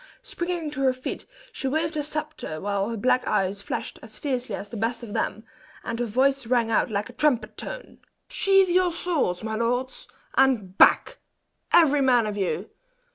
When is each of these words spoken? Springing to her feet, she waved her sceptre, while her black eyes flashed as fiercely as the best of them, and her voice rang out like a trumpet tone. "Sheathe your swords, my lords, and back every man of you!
Springing 0.23 0.71
to 0.71 0.81
her 0.81 0.93
feet, 0.93 1.25
she 1.51 1.67
waved 1.67 1.93
her 1.93 2.01
sceptre, 2.01 2.59
while 2.59 2.89
her 2.89 2.97
black 2.97 3.27
eyes 3.27 3.61
flashed 3.61 3.99
as 4.01 4.17
fiercely 4.17 4.55
as 4.55 4.67
the 4.69 4.75
best 4.75 5.03
of 5.03 5.13
them, 5.13 5.43
and 5.83 5.99
her 5.99 6.07
voice 6.07 6.47
rang 6.47 6.71
out 6.71 6.89
like 6.89 7.07
a 7.07 7.13
trumpet 7.13 7.55
tone. 7.55 7.99
"Sheathe 8.27 8.69
your 8.69 8.91
swords, 8.91 9.43
my 9.43 9.53
lords, 9.53 10.07
and 10.33 10.75
back 10.75 11.19
every 11.71 12.01
man 12.01 12.25
of 12.25 12.35
you! 12.35 12.71